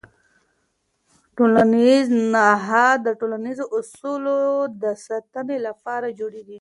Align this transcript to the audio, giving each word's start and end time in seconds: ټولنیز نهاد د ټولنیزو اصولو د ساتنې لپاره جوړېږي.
ټولنیز 1.37 2.05
نهاد 2.33 2.97
د 3.03 3.09
ټولنیزو 3.19 3.65
اصولو 3.77 4.39
د 4.81 4.83
ساتنې 5.05 5.57
لپاره 5.67 6.07
جوړېږي. 6.19 6.57